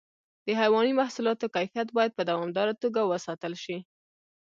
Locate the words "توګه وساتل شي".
2.83-3.77